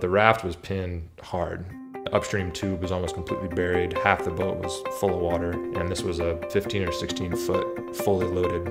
[0.00, 1.66] The raft was pinned hard.
[2.04, 3.98] The upstream tube was almost completely buried.
[3.98, 7.96] Half the boat was full of water, and this was a 15 or 16 foot
[7.96, 8.62] fully loaded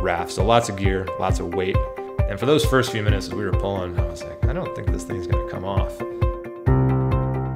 [0.00, 0.30] raft.
[0.30, 1.78] So lots of gear, lots of weight.
[2.28, 4.76] And for those first few minutes as we were pulling, I was like, I don't
[4.76, 5.98] think this thing's gonna come off.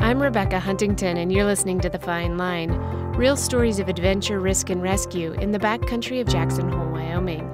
[0.02, 2.71] I'm Rebecca Huntington, and you're listening to The Fine Line
[3.18, 7.50] real stories of adventure, risk, and rescue in the backcountry of Jackson Hole, Wyoming.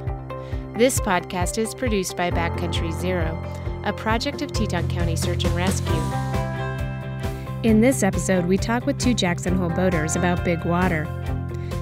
[0.76, 3.36] This podcast is produced by Backcountry Zero,
[3.84, 5.92] a project of Teton County Search and Rescue.
[7.62, 11.06] In this episode, we talk with two Jackson Hole boaters about big water.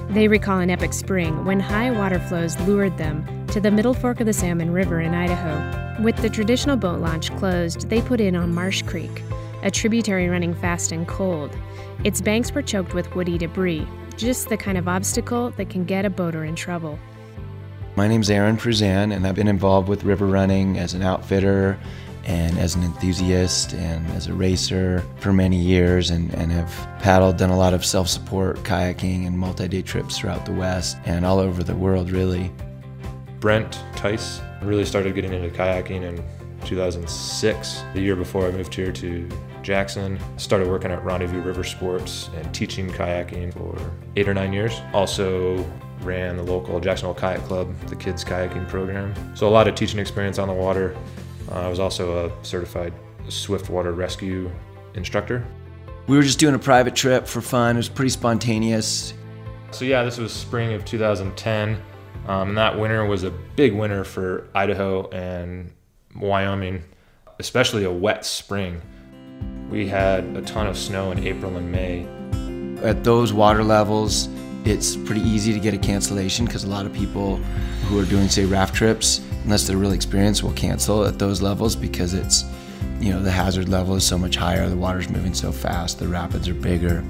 [0.09, 4.19] They recall an epic spring when high water flows lured them to the middle fork
[4.19, 6.01] of the Salmon River in Idaho.
[6.01, 9.23] With the traditional boat launch closed, they put in on Marsh Creek,
[9.63, 11.55] a tributary running fast and cold.
[12.03, 16.05] Its banks were choked with woody debris, just the kind of obstacle that can get
[16.05, 16.97] a boater in trouble.
[17.99, 21.77] My name's Aaron Pruzan, and I've been involved with river running as an outfitter
[22.23, 27.35] and as an enthusiast and as a racer for many years and, and have paddled,
[27.35, 31.25] done a lot of self support kayaking and multi day trips throughout the West and
[31.25, 32.49] all over the world, really.
[33.41, 36.23] Brent Tice really started getting into kayaking in
[36.65, 39.27] 2006, the year before I moved here to
[39.61, 40.17] Jackson.
[40.37, 43.77] Started working at Rendezvous River Sports and teaching kayaking for
[44.15, 44.79] eight or nine years.
[44.93, 45.69] Also
[46.01, 49.13] ran the local Jackson Hole Kayak Club, the kids kayaking program.
[49.35, 50.95] So a lot of teaching experience on the water.
[51.51, 52.93] Uh, I was also a certified
[53.27, 54.51] swiftwater rescue
[54.93, 55.45] instructor.
[56.07, 57.75] We were just doing a private trip for fun.
[57.75, 59.13] It was pretty spontaneous.
[59.71, 61.81] So yeah, this was spring of 2010.
[62.27, 65.71] Um, and that winter was a big winter for Idaho and
[66.15, 66.83] Wyoming,
[67.39, 68.81] especially a wet spring.
[69.69, 72.07] We had a ton of snow in April and May.
[72.83, 74.29] At those water levels,
[74.65, 77.37] it's pretty easy to get a cancellation because a lot of people
[77.87, 81.75] who are doing, say, raft trips, unless they're really experienced, will cancel at those levels
[81.75, 82.43] because it's,
[82.99, 86.07] you know, the hazard level is so much higher, the water's moving so fast, the
[86.07, 87.03] rapids are bigger.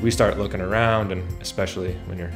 [0.00, 2.32] We start looking around, and especially when you're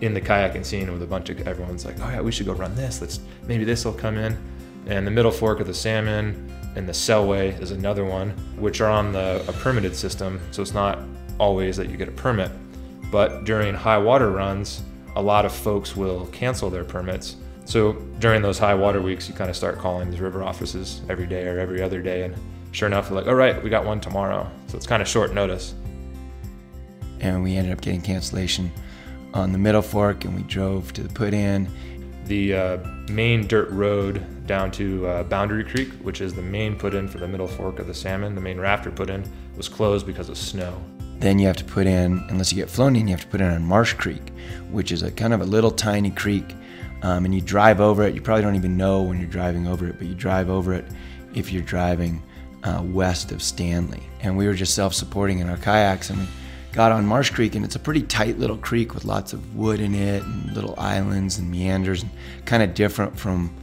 [0.00, 2.52] in the kayaking scene with a bunch of everyone's like, oh yeah, we should go
[2.52, 3.00] run this.
[3.00, 4.36] Let's maybe this will come in.
[4.86, 8.90] And the middle fork of the salmon and the Selway is another one, which are
[8.90, 10.40] on the a permitted system.
[10.52, 11.00] So it's not
[11.38, 12.50] always that you get a permit,
[13.10, 14.82] but during high water runs,
[15.16, 17.36] a lot of folks will cancel their permits.
[17.64, 21.26] So during those high water weeks, you kind of start calling these river offices every
[21.26, 22.34] day or every other day, and
[22.72, 24.50] sure enough, they're like, all right, we got one tomorrow.
[24.68, 25.74] So it's kind of short notice.
[27.20, 28.70] And we ended up getting cancellation
[29.34, 31.68] on the middle fork, and we drove to the put in.
[32.26, 32.78] The uh,
[33.10, 37.18] main dirt road down to uh, Boundary Creek, which is the main put in for
[37.18, 39.24] the middle fork of the salmon, the main rafter put in,
[39.56, 40.82] was closed because of snow.
[41.18, 43.40] Then you have to put in, unless you get flown in, you have to put
[43.40, 44.22] in on Marsh Creek,
[44.70, 46.54] which is a kind of a little tiny creek.
[47.02, 48.14] Um, and you drive over it.
[48.14, 50.84] You probably don't even know when you're driving over it, but you drive over it
[51.34, 52.22] if you're driving
[52.64, 54.02] uh, west of Stanley.
[54.20, 56.10] And we were just self supporting in our kayaks.
[56.10, 56.26] And we
[56.72, 59.80] got on Marsh Creek, and it's a pretty tight little creek with lots of wood
[59.80, 62.10] in it and little islands and meanders, and
[62.46, 63.54] kind of different from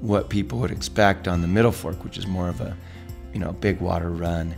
[0.00, 2.76] what people would expect on the Middle Fork, which is more of a,
[3.32, 4.54] you know, big water run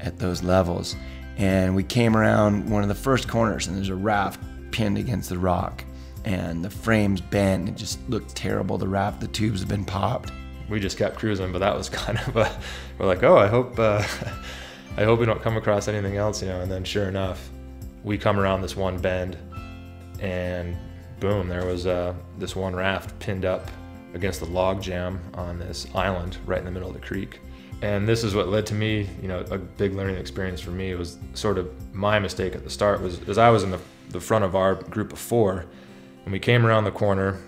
[0.00, 0.96] at those levels.
[1.38, 4.40] And we came around one of the first corners, and there's a raft
[4.72, 5.84] pinned against the rock,
[6.24, 7.68] and the frame's bent.
[7.68, 8.76] It just looked terrible.
[8.76, 10.32] The raft, the tubes have been popped.
[10.68, 12.60] We just kept cruising, but that was kind of a.
[12.98, 13.78] We're like, oh, I hope.
[13.78, 14.04] Uh,
[14.96, 16.60] I hope we don't come across anything else, you know.
[16.60, 17.50] And then sure enough,
[18.02, 19.38] we come around this one bend,
[20.20, 20.76] and
[21.20, 23.70] boom, there was uh, this one raft pinned up
[24.14, 27.40] against the log jam on this island right in the middle of the creek.
[27.80, 30.90] And this is what led to me, you know, a big learning experience for me.
[30.90, 33.78] It was sort of my mistake at the start was as I was in the,
[34.10, 35.64] the front of our group of four,
[36.24, 37.38] and we came around the corner,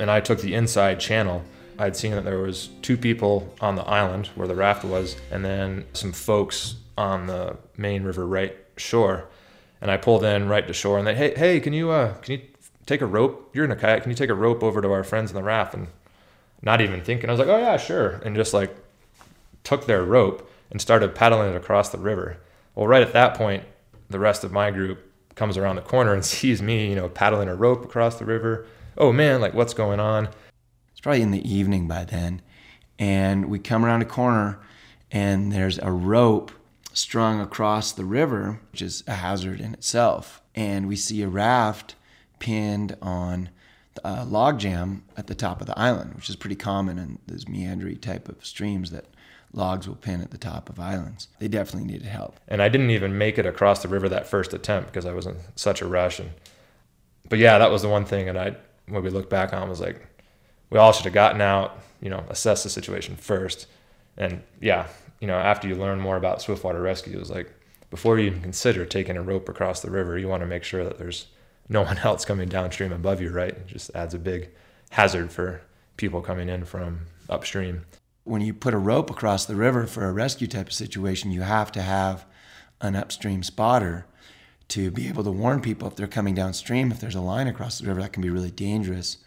[0.00, 1.42] and I took the inside channel.
[1.78, 5.44] I'd seen that there was two people on the island where the raft was, and
[5.44, 9.28] then some folks on the main river right shore,
[9.80, 12.40] and I pulled in right to shore, and they, hey, hey, can you, uh, can
[12.40, 12.42] you
[12.86, 13.50] take a rope?
[13.54, 14.02] You're in a kayak.
[14.02, 15.74] Can you take a rope over to our friends in the raft?
[15.74, 15.88] And
[16.62, 18.74] not even thinking, I was like, oh yeah, sure, and just like
[19.66, 22.38] took their rope and started paddling it across the river.
[22.76, 23.64] Well, right at that point,
[24.08, 27.48] the rest of my group comes around the corner and sees me, you know, paddling
[27.48, 28.66] a rope across the river.
[28.96, 30.28] Oh man, like what's going on?
[30.92, 32.42] It's probably in the evening by then,
[32.98, 34.60] and we come around a corner,
[35.10, 36.52] and there's a rope
[36.94, 40.40] strung across the river, which is a hazard in itself.
[40.54, 41.96] And we see a raft
[42.38, 43.50] pinned on
[44.04, 47.48] a log jam at the top of the island, which is pretty common in those
[47.48, 49.06] meandering type of streams that
[49.52, 51.28] logs will pin at the top of islands.
[51.38, 52.38] They definitely needed help.
[52.48, 55.26] And I didn't even make it across the river that first attempt because I was
[55.26, 56.18] in such a rush.
[56.18, 56.30] And
[57.28, 58.28] but yeah, that was the one thing.
[58.28, 58.56] And I,
[58.88, 60.06] when we look back on, was like,
[60.70, 63.66] we all should have gotten out, you know, assess the situation first,
[64.16, 64.88] And yeah,
[65.20, 67.52] you know, after you learn more about swiftwater rescue, it's like
[67.90, 70.84] before you even consider taking a rope across the river, you want to make sure
[70.84, 71.26] that there's
[71.68, 73.50] no one else coming downstream above you, right?
[73.50, 74.50] It just adds a big
[74.90, 75.62] hazard for
[75.96, 77.84] people coming in from upstream.
[78.26, 81.42] When you put a rope across the river for a rescue type of situation, you
[81.42, 82.26] have to have
[82.80, 84.04] an upstream spotter
[84.66, 86.90] to be able to warn people if they're coming downstream.
[86.90, 89.18] If there's a line across the river, that can be really dangerous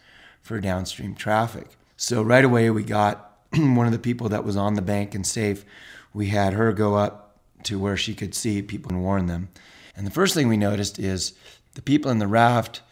[0.42, 1.68] for downstream traffic.
[1.96, 5.26] So right away, we got one of the people that was on the bank and
[5.26, 5.64] safe.
[6.12, 9.48] We had her go up to where she could see people and warn them.
[9.96, 11.32] And the first thing we noticed is
[11.74, 12.82] the people in the raft,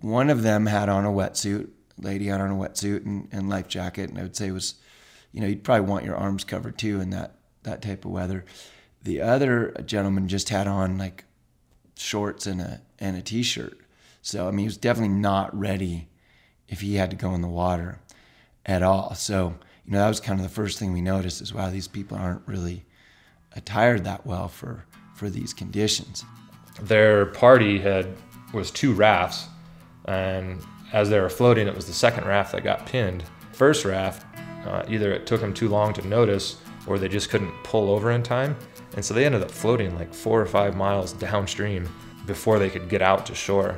[0.00, 1.68] one of them had on a wetsuit,
[1.98, 4.74] lady had on a wetsuit and, and life jacket, and I would say was,
[5.32, 8.44] you know, you'd probably want your arms covered too in that that type of weather.
[9.02, 11.24] The other gentleman just had on like
[11.96, 13.78] shorts and a and a t-shirt.
[14.20, 16.08] So I mean, he was definitely not ready
[16.68, 18.00] if he had to go in the water
[18.64, 19.14] at all.
[19.14, 21.88] So you know, that was kind of the first thing we noticed is wow, these
[21.88, 22.84] people aren't really
[23.54, 26.24] attired that well for for these conditions.
[26.80, 28.08] Their party had
[28.52, 29.46] was two rafts,
[30.04, 30.60] and
[30.92, 33.24] as they were floating, it was the second raft that got pinned.
[33.52, 34.24] First raft,
[34.66, 36.56] uh, either it took them too long to notice,
[36.86, 38.56] or they just couldn't pull over in time,
[38.94, 41.88] and so they ended up floating like four or five miles downstream
[42.26, 43.76] before they could get out to shore.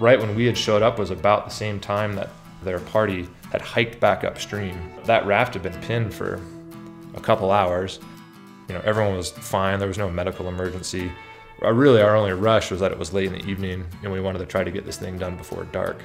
[0.00, 2.30] Right when we had showed up was about the same time that
[2.62, 4.76] their party had hiked back upstream.
[5.04, 6.40] That raft had been pinned for
[7.14, 8.00] a couple hours.
[8.68, 9.78] You know, everyone was fine.
[9.78, 11.12] There was no medical emergency.
[11.62, 14.20] Uh, really, our only rush was that it was late in the evening and we
[14.20, 16.02] wanted to try to get this thing done before dark.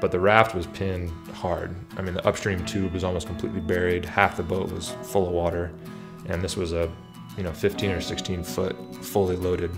[0.00, 1.74] But the raft was pinned hard.
[1.96, 4.04] I mean, the upstream tube was almost completely buried.
[4.04, 5.72] Half the boat was full of water,
[6.26, 6.90] and this was a,
[7.36, 9.70] you know, 15 or 16 foot fully loaded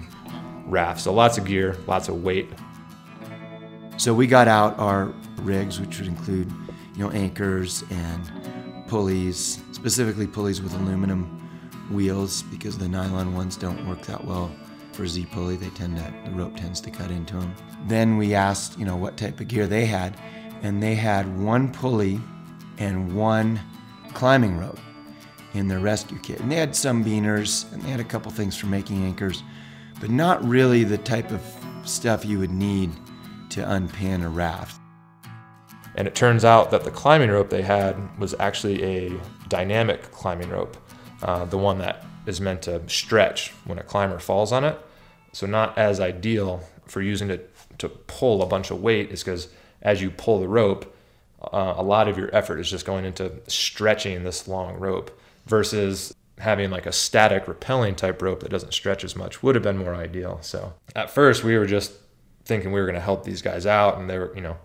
[0.66, 1.00] raft.
[1.00, 2.48] So lots of gear, lots of weight.
[3.96, 6.50] So we got out our rigs, which would include,
[6.94, 11.38] you know, anchors and pulleys, specifically pulleys with aluminum
[11.90, 14.50] wheels because the nylon ones don't work that well
[14.94, 15.56] for Z pulley.
[15.56, 17.54] They tend to the rope tends to cut into them.
[17.86, 20.16] Then we asked, you know, what type of gear they had,
[20.62, 22.20] and they had one pulley
[22.78, 23.60] and one
[24.14, 24.78] climbing rope
[25.54, 26.40] in their rescue kit.
[26.40, 29.42] And they had some biners and they had a couple things for making anchors,
[30.00, 31.42] but not really the type of
[31.84, 32.90] stuff you would need
[33.50, 34.80] to unpin a raft.
[35.94, 40.48] And it turns out that the climbing rope they had was actually a dynamic climbing
[40.48, 40.76] rope,
[41.22, 44.78] uh, the one that is meant to stretch when a climber falls on it.
[45.32, 49.48] So, not as ideal for using it to pull a bunch of weight, is because
[49.80, 50.94] as you pull the rope,
[51.40, 56.14] uh, a lot of your effort is just going into stretching this long rope versus
[56.38, 59.78] having like a static rappelling type rope that doesn't stretch as much would have been
[59.78, 60.38] more ideal.
[60.42, 61.92] So, at first, we were just
[62.44, 64.56] thinking we were going to help these guys out, and they were, you know,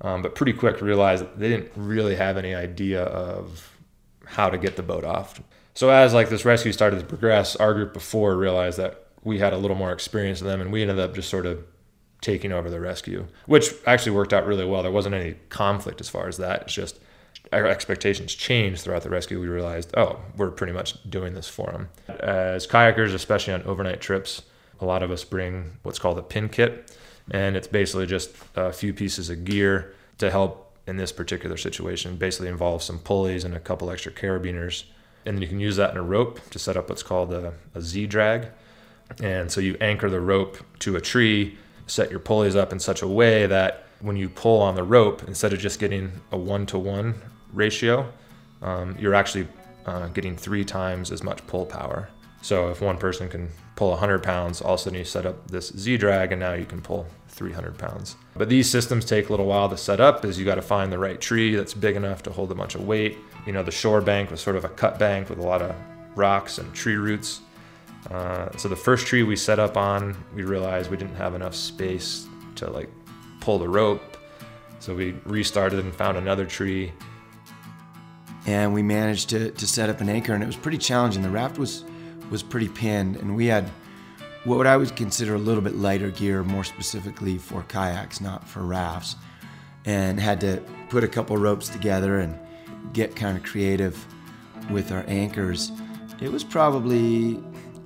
[0.00, 3.76] um, but pretty quick realized they didn't really have any idea of
[4.24, 5.40] how to get the boat off.
[5.78, 9.52] So as like this rescue started to progress, our group before realized that we had
[9.52, 11.64] a little more experience than them, and we ended up just sort of
[12.20, 14.82] taking over the rescue, which actually worked out really well.
[14.82, 16.62] There wasn't any conflict as far as that.
[16.62, 16.98] It's just
[17.52, 19.40] our expectations changed throughout the rescue.
[19.40, 21.90] We realized, oh, we're pretty much doing this for them.
[22.08, 24.42] As kayakers, especially on overnight trips,
[24.80, 26.92] a lot of us bring what's called a pin kit,
[27.30, 32.16] and it's basically just a few pieces of gear to help in this particular situation.
[32.16, 34.82] Basically involves some pulleys and a couple extra carabiners,
[35.28, 37.52] and then you can use that in a rope to set up what's called a,
[37.74, 38.48] a Z drag.
[39.22, 43.02] And so you anchor the rope to a tree, set your pulleys up in such
[43.02, 46.64] a way that when you pull on the rope, instead of just getting a one
[46.66, 47.14] to one
[47.52, 48.10] ratio,
[48.62, 49.46] um, you're actually
[49.84, 52.08] uh, getting three times as much pull power.
[52.40, 55.50] So if one person can pull 100 pounds, all of a sudden you set up
[55.50, 58.16] this Z drag and now you can pull 300 pounds.
[58.36, 60.92] But these systems take a little while to set up as you got to find
[60.92, 63.18] the right tree that's big enough to hold a bunch of weight.
[63.46, 65.74] You know, the shore bank was sort of a cut bank with a lot of
[66.14, 67.40] rocks and tree roots.
[68.10, 71.54] Uh, so the first tree we set up on, we realized we didn't have enough
[71.54, 72.26] space
[72.56, 72.88] to like
[73.40, 74.16] pull the rope.
[74.80, 76.92] So we restarted and found another tree.
[78.46, 81.22] And we managed to, to set up an anchor, and it was pretty challenging.
[81.22, 81.84] The raft was
[82.30, 83.70] was pretty pinned, and we had
[84.44, 88.62] what I would consider a little bit lighter gear, more specifically for kayaks, not for
[88.62, 89.16] rafts,
[89.84, 92.38] and had to put a couple ropes together and
[92.92, 94.06] get kind of creative
[94.70, 95.72] with our anchors.
[96.20, 97.42] It was probably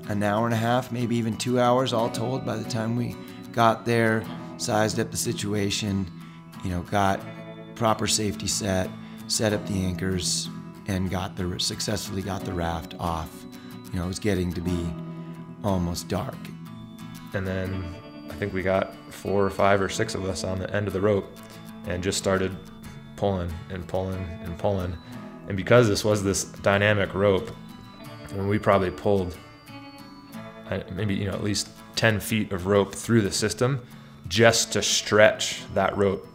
[0.08, 3.16] an hour and a half, maybe even two hours all told by the time we
[3.52, 4.24] got there,
[4.56, 6.10] sized up the situation,
[6.64, 7.20] you know, got
[7.74, 8.90] proper safety set,
[9.26, 10.48] set up the anchors,
[10.86, 13.30] and got the successfully got the raft off.
[13.92, 14.92] You know, it was getting to be
[15.62, 16.36] almost dark.
[17.34, 17.94] And then
[18.30, 20.92] I think we got four or five or six of us on the end of
[20.92, 21.36] the rope
[21.86, 22.56] and just started
[23.16, 24.96] pulling and pulling and pulling.
[25.48, 27.50] And because this was this dynamic rope,
[28.30, 29.36] and we probably pulled
[30.94, 33.86] maybe you know at least 10 feet of rope through the system
[34.28, 36.26] just to stretch that rope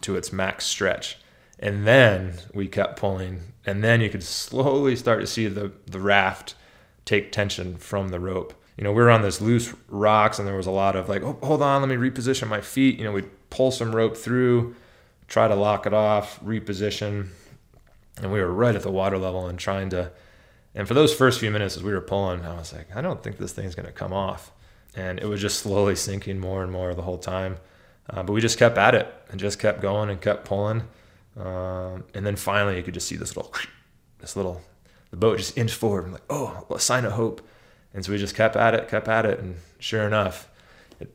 [0.00, 1.18] to its max stretch.
[1.58, 6.00] And then we kept pulling, and then you could slowly start to see the, the
[6.00, 6.54] raft
[7.06, 8.52] take tension from the rope.
[8.76, 11.22] You know, we were on this loose rocks, and there was a lot of like,
[11.22, 12.98] oh, hold on, let me reposition my feet.
[12.98, 14.76] You know, we'd pull some rope through,
[15.28, 17.28] try to lock it off, reposition,
[18.20, 20.12] and we were right at the water level and trying to.
[20.74, 23.22] And for those first few minutes as we were pulling, I was like, I don't
[23.22, 24.52] think this thing's going to come off.
[24.94, 27.56] And it was just slowly sinking more and more the whole time.
[28.10, 30.82] Uh, but we just kept at it and just kept going and kept pulling.
[31.38, 33.54] Um, and then finally, you could just see this little,
[34.18, 34.60] this little,
[35.16, 36.04] the boat just inched forward.
[36.04, 37.40] I'm like, oh, a sign of hope.
[37.94, 40.50] And so we just kept at it, kept at it, and sure enough,
[41.00, 41.10] it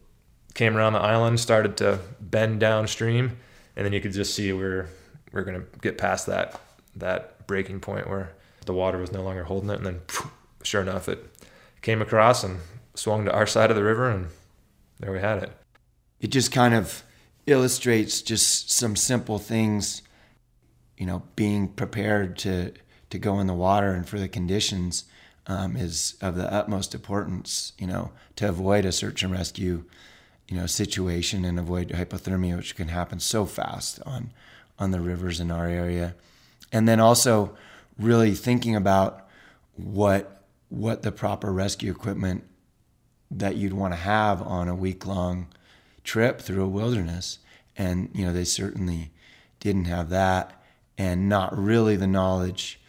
[0.56, 3.38] came around the island, started to bend downstream,
[3.76, 4.90] and then you could just see we're
[5.32, 6.60] we're gonna get past that
[6.96, 8.32] that breaking point where
[8.66, 10.02] the water was no longer holding it, and then
[10.64, 11.24] sure enough, it
[11.84, 12.58] came across and
[12.96, 14.30] swung to our side of the river, and
[15.00, 15.52] there we had it.
[16.20, 17.04] It just kind of
[17.46, 20.02] illustrates just some simple things,
[20.98, 22.74] you know, being prepared to
[23.12, 25.06] to go in the water and for the conditions
[25.48, 29.84] um, is of the utmost importance, you know, to avoid a search and rescue,
[30.48, 34.32] you know, situation and avoid hypothermia, which can happen so fast on
[34.80, 36.16] on the rivers in our area,
[36.72, 37.56] and then also
[38.00, 39.28] really thinking about
[39.76, 42.44] what what the proper rescue equipment
[43.30, 45.48] that you'd want to have on a week long
[46.04, 47.40] trip through a wilderness.
[47.78, 49.12] And, you know, they certainly
[49.60, 50.62] didn't have that
[50.98, 52.81] and not really the knowledge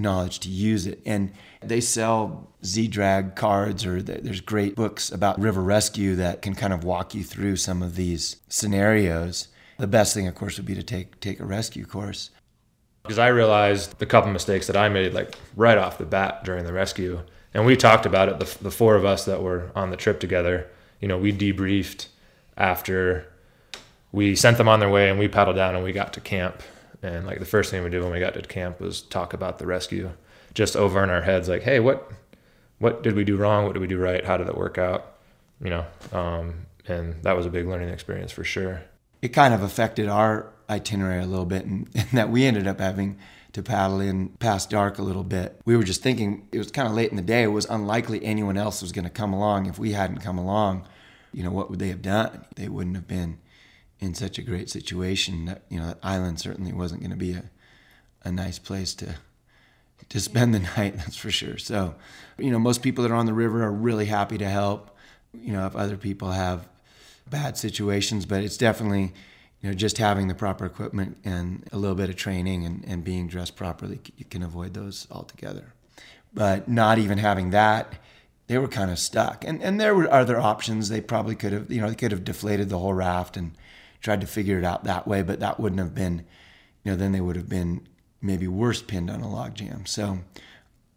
[0.00, 1.00] knowledge to use it.
[1.04, 6.72] And they sell Z-Drag cards or there's great books about river rescue that can kind
[6.72, 9.48] of walk you through some of these scenarios.
[9.78, 12.30] The best thing of course would be to take take a rescue course.
[13.02, 16.64] Because I realized the couple mistakes that I made like right off the bat during
[16.64, 17.20] the rescue.
[17.54, 20.20] And we talked about it the, the four of us that were on the trip
[20.20, 20.68] together.
[21.00, 22.08] You know, we debriefed
[22.56, 23.26] after
[24.12, 26.62] we sent them on their way and we paddled down and we got to camp.
[27.02, 29.58] And like the first thing we did when we got to camp was talk about
[29.58, 30.10] the rescue,
[30.54, 32.10] just over in our heads, like, hey, what
[32.78, 33.64] what did we do wrong?
[33.64, 34.24] What did we do right?
[34.24, 35.18] How did it work out?
[35.62, 38.82] You know, um, and that was a big learning experience for sure.
[39.22, 42.80] It kind of affected our itinerary a little bit, and, and that we ended up
[42.80, 43.18] having
[43.52, 45.60] to paddle in past dark a little bit.
[45.64, 47.42] We were just thinking it was kind of late in the day.
[47.42, 49.66] It was unlikely anyone else was going to come along.
[49.66, 50.86] If we hadn't come along,
[51.32, 52.46] you know, what would they have done?
[52.54, 53.38] They wouldn't have been
[54.00, 55.46] in such a great situation.
[55.46, 57.44] That you know, that island certainly wasn't going to be a,
[58.24, 59.16] a nice place to
[60.08, 60.96] to spend the night.
[60.96, 61.58] That's for sure.
[61.58, 61.94] So,
[62.38, 64.96] you know, most people that are on the river are really happy to help.
[65.32, 66.66] You know, if other people have
[67.28, 69.12] bad situations, but it's definitely
[69.60, 73.04] you know just having the proper equipment and a little bit of training and, and
[73.04, 75.74] being dressed properly you can avoid those altogether
[76.32, 77.92] but not even having that
[78.50, 79.44] they were kind of stuck.
[79.44, 80.88] And and there were other options.
[80.88, 83.52] They probably could have, you know, they could have deflated the whole raft and
[84.00, 86.24] tried to figure it out that way, but that wouldn't have been,
[86.84, 87.86] you know, then they would have been
[88.22, 89.86] maybe worse pinned on a log jam.
[89.86, 90.18] So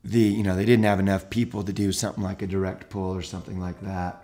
[0.03, 3.15] the, you know, they didn't have enough people to do something like a direct pull
[3.15, 4.23] or something like that.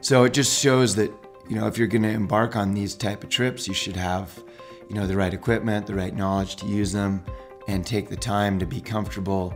[0.00, 1.12] So it just shows that,
[1.48, 4.42] you know, if you're going to embark on these type of trips, you should have,
[4.88, 7.24] you know, the right equipment, the right knowledge to use them
[7.68, 9.54] and take the time to be comfortable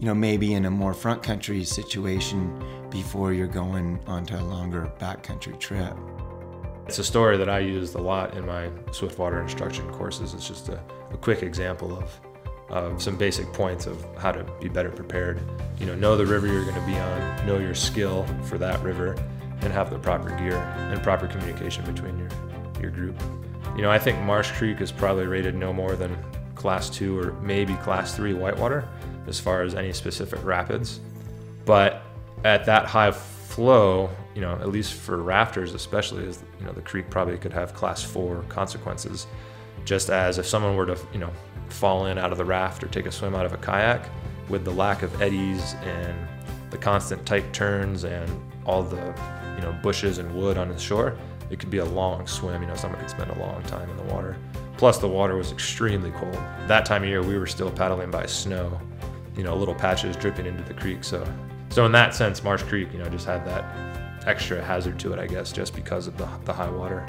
[0.00, 4.90] you know, maybe in a more front country situation before you're going onto a longer
[4.98, 5.96] backcountry trip.
[6.88, 10.32] It's a story that I used a lot in my Swiftwater instruction courses.
[10.32, 10.80] It's just a,
[11.10, 15.40] a quick example of, some basic points of how to be better prepared.
[15.78, 18.82] You know, know the river you're going to be on, know your skill for that
[18.82, 19.16] river,
[19.60, 22.28] and have the proper gear and proper communication between your,
[22.80, 23.20] your group.
[23.76, 26.16] You know, I think Marsh Creek is probably rated no more than
[26.54, 28.88] class two or maybe class three whitewater
[29.26, 31.00] as far as any specific rapids.
[31.66, 32.02] But
[32.44, 36.80] at that high flow, you know, at least for rafters, especially, as you know, the
[36.80, 39.26] creek probably could have class four consequences.
[39.84, 41.32] Just as if someone were to, you know,
[41.70, 44.08] fall in out of the raft or take a swim out of a kayak,
[44.48, 46.16] with the lack of eddies and
[46.70, 48.30] the constant tight turns and
[48.64, 49.12] all the,
[49.56, 51.18] you know, bushes and wood on the shore,
[51.50, 52.62] it could be a long swim.
[52.62, 54.36] You know, someone could spend a long time in the water.
[54.76, 56.38] Plus, the water was extremely cold.
[56.68, 58.80] That time of year, we were still paddling by snow
[59.38, 61.04] you know, little patches dripping into the creek.
[61.04, 61.24] So,
[61.70, 63.64] so in that sense, Marsh Creek, you know, just had that
[64.26, 67.04] extra hazard to it, I guess, just because of the, the high water.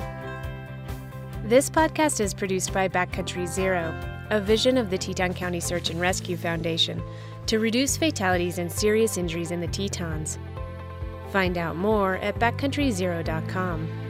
[1.43, 3.97] This podcast is produced by Backcountry Zero,
[4.29, 7.01] a vision of the Teton County Search and Rescue Foundation
[7.47, 10.37] to reduce fatalities and serious injuries in the Tetons.
[11.31, 14.08] Find out more at backcountryzero.com.